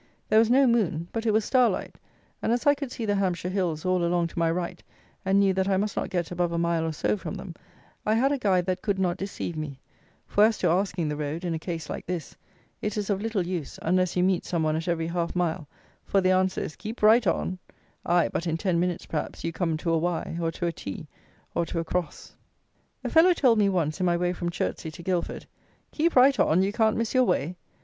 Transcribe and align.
There 0.29 0.39
was 0.39 0.49
no 0.49 0.65
moon; 0.65 1.07
but 1.13 1.27
it 1.27 1.31
was 1.31 1.45
starlight, 1.45 1.95
and, 2.41 2.51
as 2.51 2.65
I 2.65 2.73
could 2.73 2.91
see 2.91 3.05
the 3.05 3.13
Hampshire 3.13 3.49
Hills 3.51 3.85
all 3.85 4.03
along 4.03 4.29
to 4.29 4.39
my 4.39 4.49
right, 4.49 4.81
and 5.23 5.39
knew 5.39 5.53
that 5.53 5.69
I 5.69 5.77
must 5.77 5.95
not 5.95 6.09
get 6.09 6.31
above 6.31 6.51
a 6.51 6.57
mile 6.57 6.83
or 6.85 6.91
so 6.91 7.15
from 7.15 7.35
them, 7.35 7.53
I 8.03 8.15
had 8.15 8.31
a 8.31 8.39
guide 8.39 8.65
that 8.65 8.81
could 8.81 8.97
not 8.97 9.15
deceive 9.17 9.55
me; 9.55 9.79
for, 10.25 10.43
as 10.43 10.57
to 10.57 10.69
asking 10.69 11.07
the 11.07 11.15
road, 11.17 11.45
in 11.45 11.53
a 11.53 11.59
case 11.59 11.87
like 11.87 12.07
this, 12.07 12.35
it 12.81 12.97
is 12.97 13.11
of 13.11 13.21
little 13.21 13.45
use, 13.45 13.77
unless 13.83 14.15
you 14.17 14.23
meet 14.23 14.43
some 14.43 14.63
one 14.63 14.75
at 14.75 14.87
every 14.87 15.05
half 15.05 15.35
mile: 15.35 15.67
for 16.03 16.19
the 16.19 16.31
answer 16.31 16.61
is, 16.61 16.75
keep 16.75 17.03
right 17.03 17.27
on; 17.27 17.59
aye, 18.03 18.27
but 18.33 18.47
in 18.47 18.57
ten 18.57 18.79
minutes, 18.79 19.05
perhaps, 19.05 19.43
you 19.43 19.51
come 19.53 19.77
to 19.77 19.93
a 19.93 19.97
Y, 19.99 20.35
or 20.41 20.49
to 20.51 20.65
a 20.65 20.71
T, 20.71 21.07
or 21.53 21.63
to 21.67 21.77
a 21.77 21.85
+. 21.85 22.35
A 23.03 23.09
fellow 23.11 23.33
told 23.33 23.59
me 23.59 23.69
once, 23.69 23.99
in 23.99 24.07
my 24.07 24.17
way 24.17 24.33
from 24.33 24.49
Chertsey 24.49 24.89
to 24.89 25.03
Guildford, 25.03 25.45
"Keep 25.91 26.15
right 26.15 26.39
on, 26.39 26.63
you 26.63 26.73
can't 26.73 26.97
miss 26.97 27.13
your 27.13 27.23
way." 27.25 27.55